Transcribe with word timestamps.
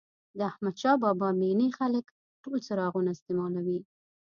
د 0.37 0.39
احمدشاه 0.51 0.99
بابا 1.03 1.29
مېنې 1.39 1.67
خلک 1.79 2.05
ټول 2.43 2.57
څراغونه 2.67 3.09
استعمالوي. 3.13 3.79